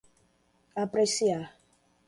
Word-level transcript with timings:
apreciar 0.75 1.39